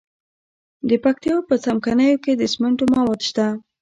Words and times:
د 0.89 0.91
پکتیا 1.03 1.35
په 1.49 1.55
څمکنیو 1.65 2.21
کې 2.23 2.33
د 2.35 2.43
سمنټو 2.53 2.85
مواد 2.93 3.21
شته. 3.29 3.45